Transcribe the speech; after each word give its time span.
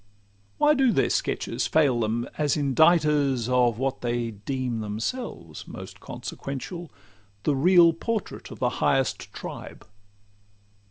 Why 0.57 0.73
do 0.73 0.91
their 0.91 1.11
sketches 1.11 1.67
fail 1.67 1.99
them 1.99 2.27
as 2.35 2.57
inditers 2.57 3.47
Of 3.47 3.77
what 3.77 4.01
they 4.01 4.31
deem 4.31 4.79
themselves 4.79 5.67
most 5.67 5.99
consequential, 5.99 6.89
The 7.43 7.55
real 7.55 7.93
portrait 7.93 8.49
of 8.49 8.57
the 8.57 8.69
highest 8.81 9.31
tribe? 9.31 9.85